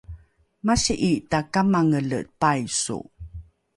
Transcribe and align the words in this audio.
masi’i 0.65 1.11
takamangele 1.31 2.19
paiso 2.39 2.97